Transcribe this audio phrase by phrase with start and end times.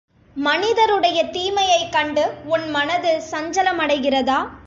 [0.35, 2.23] மனிதருடைய தீமையைக் கண்டு
[2.45, 4.39] உன் மனது சஞ்சலமடைகிறதா?